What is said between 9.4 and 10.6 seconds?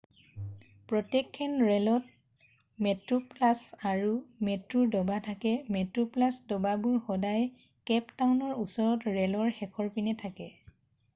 শেষৰপিনে থাকে